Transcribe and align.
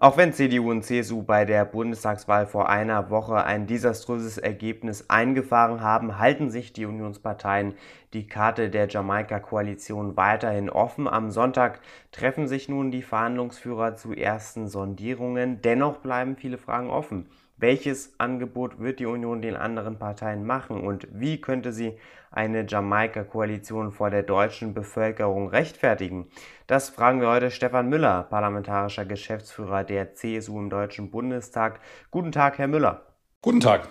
Auch 0.00 0.16
wenn 0.16 0.32
CDU 0.32 0.70
und 0.70 0.84
CSU 0.84 1.24
bei 1.24 1.44
der 1.44 1.64
Bundestagswahl 1.64 2.46
vor 2.46 2.68
einer 2.68 3.10
Woche 3.10 3.42
ein 3.42 3.66
desaströses 3.66 4.38
Ergebnis 4.38 5.10
eingefahren 5.10 5.80
haben, 5.80 6.20
halten 6.20 6.50
sich 6.50 6.72
die 6.72 6.86
Unionsparteien 6.86 7.74
die 8.12 8.28
Karte 8.28 8.70
der 8.70 8.86
Jamaika-Koalition 8.86 10.16
weiterhin 10.16 10.70
offen. 10.70 11.08
Am 11.08 11.32
Sonntag 11.32 11.80
treffen 12.12 12.46
sich 12.46 12.68
nun 12.68 12.92
die 12.92 13.02
Verhandlungsführer 13.02 13.96
zu 13.96 14.12
ersten 14.12 14.68
Sondierungen. 14.68 15.62
Dennoch 15.62 15.98
bleiben 15.98 16.36
viele 16.36 16.58
Fragen 16.58 16.90
offen. 16.90 17.26
Welches 17.60 18.14
Angebot 18.18 18.78
wird 18.78 19.00
die 19.00 19.06
Union 19.06 19.42
den 19.42 19.56
anderen 19.56 19.98
Parteien 19.98 20.46
machen 20.46 20.80
und 20.80 21.08
wie 21.10 21.40
könnte 21.40 21.72
sie 21.72 21.98
eine 22.30 22.64
Jamaika-Koalition 22.64 23.90
vor 23.90 24.10
der 24.10 24.22
deutschen 24.22 24.74
Bevölkerung 24.74 25.48
rechtfertigen? 25.48 26.28
Das 26.68 26.88
fragen 26.88 27.20
wir 27.20 27.28
heute 27.28 27.50
Stefan 27.50 27.88
Müller, 27.88 28.22
parlamentarischer 28.30 29.04
Geschäftsführer 29.04 29.82
der 29.82 30.14
CSU 30.14 30.56
im 30.56 30.70
Deutschen 30.70 31.10
Bundestag. 31.10 31.80
Guten 32.12 32.30
Tag, 32.30 32.58
Herr 32.58 32.68
Müller. 32.68 33.06
Guten 33.42 33.58
Tag. 33.58 33.88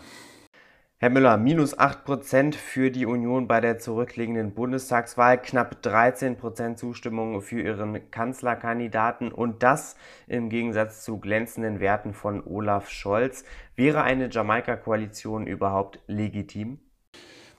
Herr 1.00 1.12
Müller, 1.12 1.38
minus 1.38 1.78
8% 1.78 2.56
für 2.56 2.90
die 2.90 3.06
Union 3.06 3.48
bei 3.48 3.62
der 3.62 3.78
zurückliegenden 3.78 4.56
Bundestagswahl, 4.56 5.40
knapp 5.40 5.78
13% 5.84 6.76
Zustimmung 6.76 7.44
für 7.44 7.62
ihren 7.62 8.10
Kanzlerkandidaten 8.10 9.32
und 9.32 9.62
das 9.62 9.96
im 10.26 10.50
Gegensatz 10.50 11.04
zu 11.04 11.20
glänzenden 11.20 11.80
Werten 11.80 12.16
von 12.16 12.44
Olaf 12.44 12.90
Scholz. 12.90 13.44
Wäre 13.76 14.02
eine 14.02 14.32
Jamaika-Koalition 14.32 15.46
überhaupt 15.46 16.00
legitim? 16.08 16.80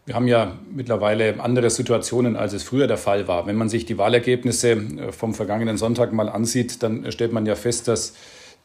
Wir 0.04 0.16
haben 0.16 0.26
ja 0.26 0.58
mittlerweile 0.68 1.38
andere 1.38 1.70
Situationen, 1.70 2.34
als 2.34 2.54
es 2.54 2.64
früher 2.64 2.88
der 2.88 2.96
Fall 2.96 3.28
war. 3.28 3.46
Wenn 3.46 3.54
man 3.54 3.68
sich 3.68 3.86
die 3.86 3.98
Wahlergebnisse 3.98 4.72
äh, 4.72 5.12
vom 5.12 5.32
vergangenen 5.32 5.76
Sonntag 5.76 6.12
mal 6.12 6.28
ansieht, 6.28 6.82
dann 6.82 7.12
stellt 7.12 7.32
man 7.32 7.46
ja 7.46 7.54
fest, 7.54 7.86
dass 7.86 8.14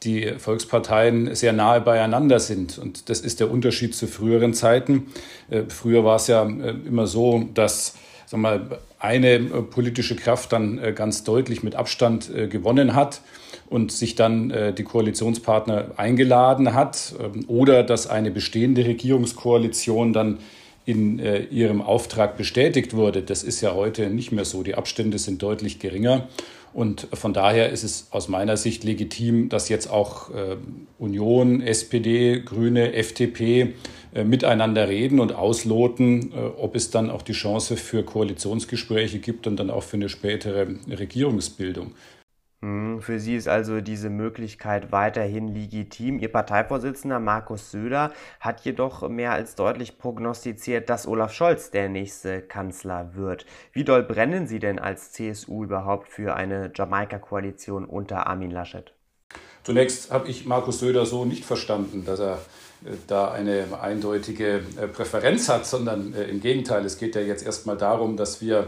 die 0.03 0.33
Volksparteien 0.37 1.33
sehr 1.35 1.53
nahe 1.53 1.81
beieinander 1.81 2.39
sind. 2.39 2.77
Und 2.77 3.09
das 3.09 3.21
ist 3.21 3.39
der 3.39 3.49
Unterschied 3.49 3.95
zu 3.95 4.07
früheren 4.07 4.53
Zeiten. 4.53 5.07
Äh, 5.49 5.63
früher 5.69 6.03
war 6.03 6.17
es 6.17 6.27
ja 6.27 6.43
äh, 6.43 6.75
immer 6.85 7.07
so, 7.07 7.47
dass 7.53 7.95
sag 8.25 8.39
mal, 8.39 8.79
eine 8.99 9.35
äh, 9.35 9.39
politische 9.61 10.15
Kraft 10.15 10.51
dann 10.53 10.95
ganz 10.95 11.23
deutlich 11.23 11.63
mit 11.63 11.75
Abstand 11.75 12.31
gewonnen 12.49 12.95
hat 12.95 13.21
und 13.69 13.91
sich 13.91 14.15
dann 14.15 14.73
die 14.77 14.83
Koalitionspartner 14.83 15.91
eingeladen 15.97 16.73
hat 16.73 17.15
ähm, 17.19 17.45
oder 17.47 17.83
dass 17.83 18.07
eine 18.07 18.31
bestehende 18.31 18.85
Regierungskoalition 18.85 20.13
dann 20.13 20.39
in 20.85 21.19
ihrem 21.49 21.81
Auftrag 21.81 22.37
bestätigt 22.37 22.93
wurde. 22.93 23.21
Das 23.21 23.43
ist 23.43 23.61
ja 23.61 23.73
heute 23.73 24.09
nicht 24.09 24.31
mehr 24.31 24.45
so. 24.45 24.63
Die 24.63 24.75
Abstände 24.75 25.17
sind 25.17 25.41
deutlich 25.41 25.79
geringer. 25.79 26.27
Und 26.73 27.07
von 27.13 27.33
daher 27.33 27.69
ist 27.69 27.83
es 27.83 28.07
aus 28.09 28.27
meiner 28.27 28.57
Sicht 28.57 28.83
legitim, 28.83 29.47
dass 29.49 29.69
jetzt 29.69 29.89
auch 29.89 30.31
äh, 30.31 30.57
Union, 30.97 31.61
SPD, 31.61 32.41
Grüne, 32.41 32.93
FDP 32.93 33.73
äh, 34.15 34.23
miteinander 34.23 34.89
reden 34.89 35.19
und 35.19 35.35
ausloten, 35.35 36.31
äh, 36.31 36.35
ob 36.35 36.75
es 36.75 36.89
dann 36.89 37.11
auch 37.11 37.21
die 37.21 37.33
Chance 37.33 37.77
für 37.77 38.03
Koalitionsgespräche 38.03 39.19
gibt 39.19 39.45
und 39.45 39.57
dann 39.57 39.69
auch 39.69 39.83
für 39.83 39.97
eine 39.97 40.09
spätere 40.09 40.65
Regierungsbildung. 40.89 41.91
Hm, 42.63 43.01
für 43.01 43.19
Sie 43.19 43.35
ist 43.35 43.49
also 43.49 43.81
diese 43.81 44.09
Möglichkeit 44.09 44.93
weiterhin 44.93 45.49
legitim. 45.49 46.17
Ihr 46.17 46.31
Parteivorsitzender 46.31 47.19
Markus 47.19 47.71
Söder 47.71 48.13
hat 48.39 48.61
jedoch 48.61 49.09
mehr 49.09 49.33
als 49.33 49.55
deutlich 49.55 49.97
prognostiziert, 49.97 50.89
dass 50.89 51.05
Olaf 51.05 51.33
Scholz 51.33 51.71
der 51.71 51.89
nächste 51.89 52.41
Kanzler 52.41 53.15
wird. 53.15 53.45
Wie 53.73 53.83
doll 53.83 54.01
brennen 54.01 54.47
Sie 54.47 54.59
denn 54.59 54.79
als 54.79 55.11
CSU 55.11 55.65
überhaupt 55.65 56.07
für 56.07 56.37
eine 56.37 56.71
Jamaika-Koalition 56.73 57.83
unter 57.83 58.27
Armin 58.27 58.51
Laschet? 58.51 58.93
Zunächst 59.63 60.09
habe 60.11 60.29
ich 60.29 60.45
Markus 60.45 60.79
Söder 60.79 61.05
so 61.05 61.25
nicht 61.25 61.43
verstanden, 61.43 62.05
dass 62.05 62.21
er 62.21 62.39
da 63.07 63.31
eine 63.31 63.65
eindeutige 63.81 64.61
äh, 64.79 64.87
Präferenz 64.87 65.49
hat, 65.49 65.65
sondern 65.65 66.13
äh, 66.13 66.23
im 66.25 66.41
Gegenteil, 66.41 66.85
es 66.85 66.97
geht 66.97 67.15
ja 67.15 67.21
jetzt 67.21 67.45
erstmal 67.45 67.77
darum, 67.77 68.17
dass 68.17 68.41
wir 68.41 68.67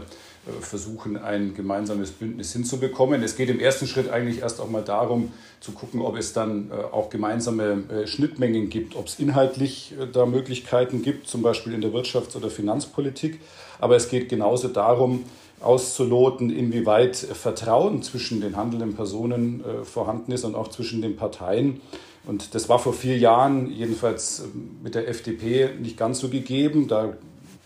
versuchen, 0.60 1.16
ein 1.16 1.54
gemeinsames 1.54 2.12
Bündnis 2.12 2.52
hinzubekommen. 2.52 3.20
Es 3.24 3.34
geht 3.34 3.50
im 3.50 3.58
ersten 3.58 3.88
Schritt 3.88 4.10
eigentlich 4.10 4.42
erst 4.42 4.60
auch 4.60 4.70
mal 4.70 4.84
darum, 4.84 5.32
zu 5.58 5.72
gucken, 5.72 6.00
ob 6.00 6.16
es 6.16 6.34
dann 6.34 6.70
auch 6.92 7.10
gemeinsame 7.10 7.82
Schnittmengen 8.04 8.70
gibt, 8.70 8.94
ob 8.94 9.08
es 9.08 9.18
inhaltlich 9.18 9.94
da 10.12 10.24
Möglichkeiten 10.24 11.02
gibt, 11.02 11.26
zum 11.26 11.42
Beispiel 11.42 11.74
in 11.74 11.80
der 11.80 11.90
Wirtschafts- 11.90 12.36
oder 12.36 12.48
Finanzpolitik. 12.48 13.40
Aber 13.80 13.96
es 13.96 14.08
geht 14.08 14.28
genauso 14.28 14.68
darum, 14.68 15.24
auszuloten, 15.60 16.50
inwieweit 16.50 17.16
Vertrauen 17.16 18.02
zwischen 18.02 18.40
den 18.40 18.56
handelnden 18.56 18.94
Personen 18.94 19.64
vorhanden 19.84 20.32
ist 20.32 20.44
und 20.44 20.54
auch 20.54 20.68
zwischen 20.68 21.00
den 21.00 21.16
Parteien. 21.16 21.80
Und 22.26 22.54
das 22.54 22.68
war 22.68 22.78
vor 22.78 22.92
vier 22.92 23.16
Jahren 23.16 23.70
jedenfalls 23.70 24.40
ähm, 24.40 24.78
mit 24.82 24.94
der 24.94 25.08
FDP 25.08 25.70
nicht 25.80 25.96
ganz 25.96 26.18
so 26.18 26.28
gegeben. 26.28 26.88
Da 26.88 27.14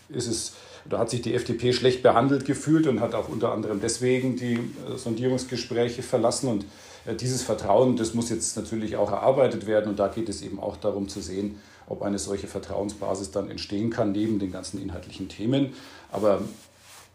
ist 0.09 0.27
es 0.27 0.53
da 0.89 0.97
hat 0.97 1.11
sich 1.11 1.21
die 1.21 1.35
FDP 1.35 1.73
schlecht 1.73 2.01
behandelt 2.01 2.43
gefühlt 2.45 2.87
und 2.87 3.01
hat 3.01 3.13
auch 3.13 3.29
unter 3.29 3.51
anderem 3.51 3.79
deswegen 3.81 4.35
die 4.35 4.55
äh, 4.55 4.97
Sondierungsgespräche 4.97 6.03
verlassen. 6.03 6.49
Und 6.49 6.65
äh, 7.05 7.15
dieses 7.15 7.43
Vertrauen, 7.43 7.97
das 7.97 8.13
muss 8.13 8.29
jetzt 8.29 8.55
natürlich 8.55 8.97
auch 8.97 9.11
erarbeitet 9.11 9.67
werden. 9.67 9.89
Und 9.89 9.99
da 9.99 10.07
geht 10.07 10.29
es 10.29 10.41
eben 10.41 10.59
auch 10.59 10.77
darum 10.77 11.07
zu 11.07 11.21
sehen, 11.21 11.59
ob 11.87 12.01
eine 12.03 12.19
solche 12.19 12.47
Vertrauensbasis 12.47 13.31
dann 13.31 13.49
entstehen 13.49 13.89
kann, 13.89 14.11
neben 14.11 14.39
den 14.39 14.51
ganzen 14.51 14.81
inhaltlichen 14.81 15.27
Themen. 15.27 15.73
Aber 16.11 16.41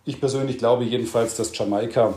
ich 0.07 0.21
persönlich 0.21 0.57
glaube 0.57 0.85
jedenfalls, 0.85 1.37
dass 1.37 1.57
Jamaika 1.57 2.15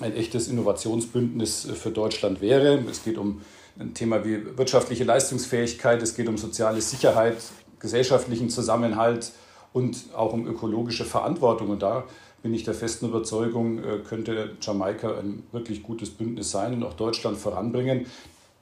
ein 0.00 0.16
echtes 0.16 0.48
Innovationsbündnis 0.48 1.68
äh, 1.68 1.74
für 1.74 1.90
Deutschland 1.90 2.40
wäre. 2.40 2.82
Es 2.90 3.04
geht 3.04 3.18
um 3.18 3.42
ein 3.78 3.94
Thema 3.94 4.24
wie 4.24 4.58
wirtschaftliche 4.58 5.04
Leistungsfähigkeit, 5.04 6.02
es 6.02 6.16
geht 6.16 6.28
um 6.28 6.36
soziale 6.36 6.80
Sicherheit, 6.80 7.36
gesellschaftlichen 7.78 8.50
Zusammenhalt 8.50 9.32
und 9.72 10.06
auch 10.16 10.32
um 10.32 10.46
ökologische 10.46 11.04
Verantwortung. 11.04 11.68
Und 11.68 11.82
da 11.82 12.04
bin 12.42 12.52
ich 12.54 12.64
der 12.64 12.74
festen 12.74 13.08
Überzeugung, 13.08 13.78
äh, 13.84 13.98
könnte 13.98 14.56
Jamaika 14.60 15.18
ein 15.18 15.44
wirklich 15.52 15.82
gutes 15.82 16.10
Bündnis 16.10 16.50
sein 16.50 16.74
und 16.74 16.82
auch 16.82 16.94
Deutschland 16.94 17.36
voranbringen. 17.36 18.06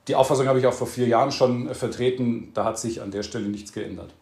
Die 0.08 0.16
Auffassung 0.16 0.48
habe 0.48 0.58
ich 0.58 0.66
auch 0.66 0.72
vor 0.72 0.86
vier 0.86 1.06
Jahren 1.06 1.30
schon 1.30 1.72
vertreten. 1.74 2.50
Da 2.54 2.64
hat 2.64 2.78
sich 2.78 3.02
an 3.02 3.10
der 3.10 3.22
Stelle 3.22 3.48
nichts 3.48 3.72
geändert. 3.72 4.14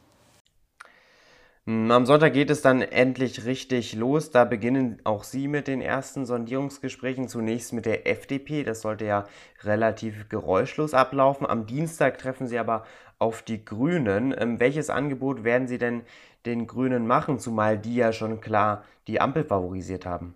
Hm, 1.67 1.91
am 1.91 2.07
Sonntag 2.07 2.33
geht 2.33 2.51
es 2.51 2.63
dann 2.63 2.81
endlich 2.83 3.45
richtig 3.45 3.95
los. 3.95 4.31
Da 4.31 4.45
beginnen 4.45 5.01
auch 5.05 5.23
Sie 5.25 5.49
mit 5.49 5.67
den 5.69 5.81
ersten 5.81 6.25
Sondierungsgesprächen. 6.27 7.29
Zunächst 7.29 7.73
mit 7.73 7.87
der 7.87 8.07
FDP. 8.07 8.63
Das 8.65 8.81
sollte 8.83 9.05
ja 9.05 9.25
relativ 9.63 10.29
geräuschlos 10.29 10.95
ablaufen. 10.95 11.47
Am 11.47 11.67
Dienstag 11.67 12.19
treffen 12.19 12.47
Sie 12.47 12.59
aber 12.59 12.85
auf 13.19 13.43
die 13.43 13.65
Grünen. 13.65 14.35
Ähm, 14.39 14.61
welches 14.61 14.91
Angebot 14.91 15.45
werden 15.45 15.67
Sie 15.69 15.79
denn 15.79 16.03
den 16.47 16.67
Grünen 16.67 17.07
machen, 17.07 17.39
zumal 17.41 17.79
die 17.79 17.97
ja 17.97 18.13
schon 18.13 18.41
klar 18.41 18.85
die 19.09 19.21
Ampel 19.21 19.45
favorisiert 19.45 20.07
haben? 20.07 20.35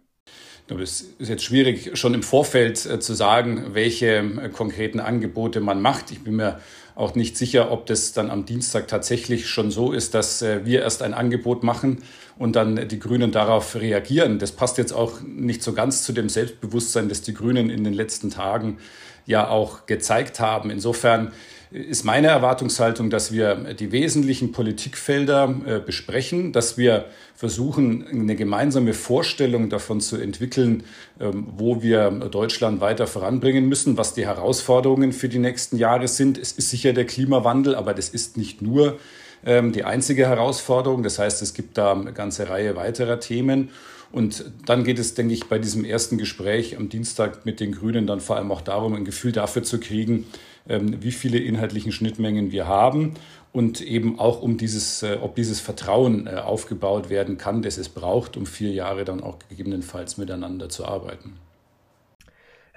Es 0.78 1.02
ist 1.18 1.28
jetzt 1.28 1.42
schwierig, 1.42 1.98
schon 1.98 2.14
im 2.14 2.22
Vorfeld 2.22 2.86
äh, 2.86 3.00
zu 3.00 3.14
sagen, 3.14 3.70
welche 3.72 4.18
äh, 4.18 4.48
konkreten 4.50 5.00
Angebote 5.00 5.60
man 5.60 5.82
macht. 5.82 6.12
Ich 6.12 6.22
bin 6.22 6.36
mir 6.36 6.60
auch 6.94 7.14
nicht 7.14 7.36
sicher, 7.36 7.72
ob 7.72 7.86
das 7.86 8.12
dann 8.12 8.30
am 8.30 8.44
Dienstag 8.44 8.86
tatsächlich 8.86 9.48
schon 9.48 9.70
so 9.70 9.92
ist, 9.92 10.14
dass 10.14 10.42
äh, 10.42 10.64
wir 10.64 10.82
erst 10.82 11.02
ein 11.02 11.14
Angebot 11.14 11.64
machen 11.64 12.02
und 12.38 12.56
dann 12.56 12.88
die 12.88 12.98
Grünen 13.00 13.32
darauf 13.32 13.74
reagieren. 13.74 14.38
Das 14.38 14.52
passt 14.52 14.78
jetzt 14.78 14.92
auch 14.92 15.20
nicht 15.22 15.62
so 15.62 15.72
ganz 15.72 16.04
zu 16.04 16.12
dem 16.12 16.28
Selbstbewusstsein, 16.28 17.08
das 17.08 17.22
die 17.22 17.34
Grünen 17.34 17.68
in 17.68 17.82
den 17.82 17.94
letzten 17.94 18.30
Tagen 18.30 18.78
ja 19.26 19.48
auch 19.48 19.86
gezeigt 19.86 20.40
haben. 20.40 20.70
Insofern 20.70 21.32
ist 21.70 22.04
meine 22.04 22.26
Erwartungshaltung, 22.26 23.10
dass 23.10 23.32
wir 23.32 23.74
die 23.74 23.92
wesentlichen 23.92 24.50
Politikfelder 24.50 25.54
äh, 25.66 25.78
besprechen, 25.78 26.52
dass 26.52 26.76
wir 26.76 27.06
versuchen, 27.36 28.06
eine 28.08 28.34
gemeinsame 28.34 28.92
Vorstellung 28.92 29.70
davon 29.70 30.00
zu 30.00 30.16
entwickeln, 30.16 30.82
ähm, 31.20 31.46
wo 31.56 31.80
wir 31.80 32.10
Deutschland 32.10 32.80
weiter 32.80 33.06
voranbringen 33.06 33.68
müssen, 33.68 33.96
was 33.96 34.14
die 34.14 34.26
Herausforderungen 34.26 35.12
für 35.12 35.28
die 35.28 35.38
nächsten 35.38 35.76
Jahre 35.76 36.08
sind. 36.08 36.38
Es 36.38 36.52
ist 36.52 36.70
sicher 36.70 36.92
der 36.92 37.06
Klimawandel, 37.06 37.76
aber 37.76 37.94
das 37.94 38.08
ist 38.08 38.36
nicht 38.36 38.62
nur 38.62 38.98
die 39.42 39.84
einzige 39.84 40.28
Herausforderung. 40.28 41.02
Das 41.02 41.18
heißt, 41.18 41.40
es 41.40 41.54
gibt 41.54 41.78
da 41.78 41.92
eine 41.92 42.12
ganze 42.12 42.50
Reihe 42.50 42.76
weiterer 42.76 43.20
Themen. 43.20 43.70
Und 44.12 44.44
dann 44.66 44.84
geht 44.84 44.98
es, 44.98 45.14
denke 45.14 45.34
ich, 45.34 45.48
bei 45.48 45.58
diesem 45.58 45.84
ersten 45.84 46.18
Gespräch 46.18 46.76
am 46.76 46.88
Dienstag 46.88 47.46
mit 47.46 47.60
den 47.60 47.72
Grünen 47.72 48.06
dann 48.06 48.20
vor 48.20 48.36
allem 48.36 48.50
auch 48.50 48.60
darum, 48.60 48.94
ein 48.94 49.04
Gefühl 49.04 49.32
dafür 49.32 49.62
zu 49.62 49.78
kriegen, 49.78 50.26
ähm, 50.68 51.00
wie 51.00 51.12
viele 51.12 51.38
inhaltlichen 51.38 51.92
Schnittmengen 51.92 52.50
wir 52.50 52.66
haben 52.66 53.14
und 53.52 53.80
eben 53.80 54.18
auch 54.18 54.42
um 54.42 54.56
dieses, 54.56 55.02
äh, 55.02 55.18
ob 55.20 55.36
dieses 55.36 55.60
Vertrauen 55.60 56.26
äh, 56.26 56.36
aufgebaut 56.36 57.08
werden 57.08 57.38
kann, 57.38 57.62
das 57.62 57.78
es 57.78 57.88
braucht, 57.88 58.36
um 58.36 58.46
vier 58.46 58.72
Jahre 58.72 59.04
dann 59.04 59.22
auch 59.22 59.38
gegebenenfalls 59.48 60.18
miteinander 60.18 60.68
zu 60.68 60.84
arbeiten. 60.84 61.34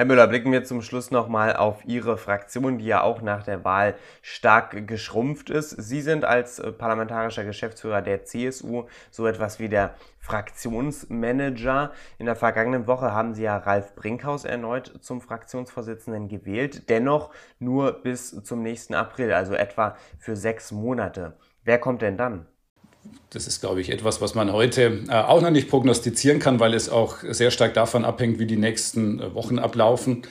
Herr 0.03 0.07
Müller, 0.09 0.27
blicken 0.27 0.51
wir 0.51 0.65
zum 0.65 0.81
Schluss 0.81 1.11
nochmal 1.11 1.55
auf 1.55 1.85
Ihre 1.85 2.17
Fraktion, 2.17 2.77
die 2.77 2.87
ja 2.87 3.03
auch 3.03 3.21
nach 3.21 3.43
der 3.43 3.63
Wahl 3.63 3.95
stark 4.21 4.85
geschrumpft 4.85 5.49
ist. 5.49 5.69
Sie 5.69 6.01
sind 6.01 6.25
als 6.25 6.59
äh, 6.59 6.73
parlamentarischer 6.73 7.45
Geschäftsführer 7.45 8.01
der 8.01 8.25
CSU 8.25 8.83
so 9.11 9.25
etwas 9.27 9.59
wie 9.59 9.69
der 9.69 9.95
Fraktionsmanager. 10.19 11.93
In 12.17 12.25
der 12.25 12.35
vergangenen 12.35 12.85
Woche 12.85 13.13
haben 13.13 13.33
Sie 13.33 13.43
ja 13.43 13.55
Ralf 13.55 13.95
Brinkhaus 13.95 14.43
erneut 14.43 14.91
zum 14.99 15.21
Fraktionsvorsitzenden 15.21 16.27
gewählt, 16.27 16.89
dennoch 16.89 17.31
nur 17.59 17.93
bis 17.93 18.43
zum 18.43 18.61
nächsten 18.61 18.95
April, 18.95 19.31
also 19.31 19.53
etwa 19.53 19.95
für 20.19 20.35
sechs 20.35 20.73
Monate. 20.73 21.37
Wer 21.63 21.79
kommt 21.79 22.01
denn 22.01 22.17
dann? 22.17 22.45
Das 23.29 23.47
ist, 23.47 23.61
glaube 23.61 23.81
ich, 23.81 23.89
etwas, 23.89 24.21
was 24.21 24.35
man 24.35 24.51
heute 24.51 24.99
äh, 25.09 25.13
auch 25.13 25.41
noch 25.41 25.49
nicht 25.49 25.69
prognostizieren 25.69 26.39
kann, 26.39 26.59
weil 26.59 26.73
es 26.73 26.89
auch 26.89 27.17
sehr 27.27 27.51
stark 27.51 27.73
davon 27.73 28.05
abhängt, 28.05 28.39
wie 28.39 28.45
die 28.45 28.57
nächsten 28.57 29.19
äh, 29.19 29.33
Wochen 29.33 29.59
ablaufen. 29.59 30.23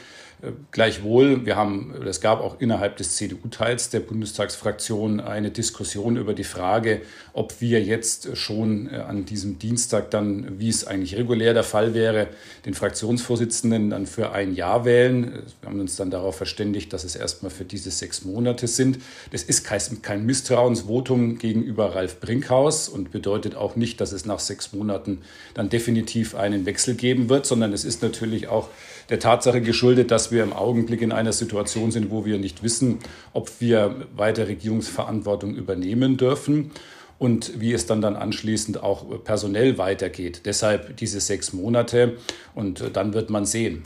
Gleichwohl, 0.73 1.47
wir 1.47 1.55
haben, 1.55 1.95
es 2.05 2.21
gab 2.21 2.41
auch 2.41 2.61
innerhalb 2.61 2.97
des 2.97 3.15
CDU-Teils 3.15 3.91
der 3.91 4.01
Bundestagsfraktion 4.01 5.21
eine 5.21 5.53
Diskussion 5.53 6.17
über 6.17 6.35
die 6.35 6.43
Frage, 6.43 7.03
ob 7.33 7.61
wir 7.61 7.81
jetzt 7.81 8.37
schon 8.37 8.93
äh, 8.93 8.97
an 8.97 9.25
diesem 9.25 9.61
Dienstag 9.61 10.11
dann, 10.11 10.59
wie 10.59 10.69
es 10.69 10.85
eigentlich 10.85 11.15
regulär 11.15 11.55
der 11.55 11.63
Fall 11.63 11.95
wäre, 11.95 12.27
den 12.67 12.75
Fraktionsvorsitzenden 12.75 13.91
dann 13.91 14.07
für 14.07 14.33
ein 14.33 14.57
Jahr 14.57 14.85
wählen. 14.85 15.45
Wir 15.61 15.71
haben 15.71 15.79
uns 15.79 15.95
dann 15.95 16.11
darauf 16.11 16.39
verständigt, 16.39 16.93
dass 16.93 17.05
es 17.05 17.15
erstmal 17.15 17.53
für 17.53 17.65
diese 17.65 17.93
sechs 17.93 18.25
Monate 18.25 18.67
sind. 18.67 18.99
Das 19.31 19.45
ist 19.45 19.65
kein 20.03 20.27
Misstrauensvotum 20.27 21.39
gegenüber 21.39 21.95
Ralf 21.95 22.19
Brinkhaus 22.19 22.89
und 22.89 23.13
bedeutet 23.13 23.55
auch 23.55 23.77
nicht, 23.77 24.01
dass 24.01 24.11
es 24.11 24.27
nach 24.27 24.41
sechs 24.41 24.73
Monaten 24.73 25.19
dann 25.55 25.69
definitiv 25.69 26.35
einen 26.35 26.67
Wechsel 26.67 26.97
geben 26.97 27.29
wird, 27.29 27.47
sondern 27.47 27.73
es 27.73 27.85
ist 27.85 28.03
natürlich 28.03 28.49
auch 28.49 28.69
der 29.11 29.19
Tatsache 29.19 29.61
geschuldet, 29.61 30.11
dass 30.11 30.31
wir 30.31 30.43
im 30.43 30.53
Augenblick 30.53 31.03
in 31.03 31.13
einer 31.13 31.33
Situation 31.33 31.91
sind, 31.91 32.11
wo 32.11 32.25
wir 32.25 32.39
nicht 32.39 32.63
wissen, 32.63 32.99
ob 33.33 33.61
wir 33.61 34.07
weiter 34.15 34.49
Regierungsverantwortung 34.49 35.55
übernehmen 35.55 36.17
dürfen 36.17 36.71
und 37.19 37.61
wie 37.61 37.73
es 37.73 37.87
dann 37.87 38.01
dann 38.01 38.17
anschließend 38.17 38.83
auch 38.83 39.23
personell 39.25 39.79
weitergeht. 39.79 40.43
Deshalb 40.45 40.97
diese 40.97 41.21
sechs 41.21 41.53
Monate 41.53 42.17
und 42.55 42.97
dann 42.97 43.15
wird 43.15 43.31
man 43.31 43.45
sehen. 43.45 43.85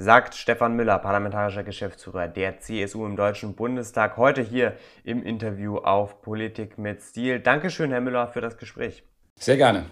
Sagt 0.00 0.36
Stefan 0.36 0.76
Müller, 0.76 0.98
parlamentarischer 0.98 1.64
Geschäftsführer 1.64 2.28
der 2.28 2.60
CSU 2.60 3.04
im 3.04 3.16
Deutschen 3.16 3.54
Bundestag, 3.54 4.16
heute 4.16 4.42
hier 4.42 4.74
im 5.02 5.24
Interview 5.24 5.78
auf 5.78 6.22
Politik 6.22 6.78
mit 6.78 7.02
Stil. 7.02 7.40
Dankeschön, 7.40 7.90
Herr 7.90 8.00
Müller, 8.00 8.28
für 8.28 8.40
das 8.40 8.58
Gespräch. 8.58 9.02
Sehr 9.34 9.56
gerne. 9.56 9.86